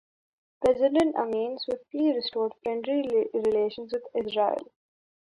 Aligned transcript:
President 0.65 1.15
Amin 1.15 1.59
swiftly 1.59 2.11
restored 2.11 2.53
friendly 2.63 3.07
relations 3.35 3.93
with 3.93 4.01
Israel. 4.25 4.71